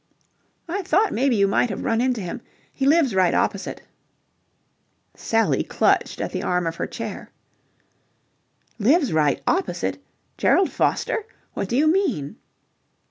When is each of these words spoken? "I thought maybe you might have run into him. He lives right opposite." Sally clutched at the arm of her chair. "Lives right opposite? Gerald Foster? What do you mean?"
"I 0.67 0.81
thought 0.81 1.13
maybe 1.13 1.35
you 1.35 1.47
might 1.47 1.69
have 1.69 1.83
run 1.83 2.01
into 2.01 2.21
him. 2.21 2.41
He 2.73 2.87
lives 2.87 3.13
right 3.13 3.35
opposite." 3.35 3.83
Sally 5.13 5.61
clutched 5.61 6.19
at 6.19 6.31
the 6.31 6.41
arm 6.41 6.65
of 6.65 6.77
her 6.77 6.87
chair. 6.87 7.29
"Lives 8.79 9.13
right 9.13 9.39
opposite? 9.45 10.01
Gerald 10.39 10.71
Foster? 10.71 11.25
What 11.53 11.69
do 11.69 11.77
you 11.77 11.85
mean?" 11.85 12.37